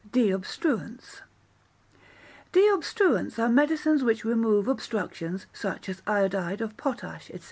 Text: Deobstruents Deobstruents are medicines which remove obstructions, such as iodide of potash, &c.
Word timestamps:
Deobstruents 0.09 1.21
Deobstruents 2.53 3.37
are 3.37 3.47
medicines 3.49 4.01
which 4.03 4.25
remove 4.25 4.67
obstructions, 4.67 5.45
such 5.53 5.87
as 5.89 6.01
iodide 6.07 6.59
of 6.59 6.75
potash, 6.75 7.27
&c. 7.27 7.39